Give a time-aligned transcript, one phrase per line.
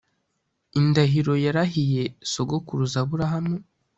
[0.79, 3.55] Indahiro yarahiye sogokuruza Aburahamu